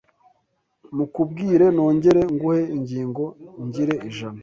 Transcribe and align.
Mukubwire 0.95 1.65
nongere 1.75 2.21
Nguhe 2.33 2.63
ingingo 2.75 3.23
ngire 3.65 3.95
ijana 4.09 4.39